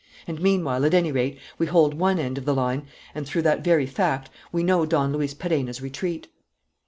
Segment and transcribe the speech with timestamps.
[0.25, 3.63] And, meanwhile, at any rate, we hold one end of the line and, through that
[3.63, 6.27] very fact, we know Don Luis Perenna's retreat."